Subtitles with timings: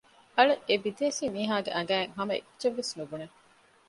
[0.37, 3.25] އަޅެ އެބިދޭސީ މިހާގެ އަނގައިން ހަމައެއްޗެއްވެސް ނުބުނެ